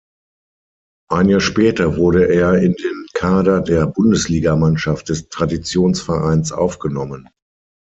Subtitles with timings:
[1.11, 7.29] Ein Jahr später wurde er in den Kader der Bundesligamannschaft des Traditionsvereins aufgenommen.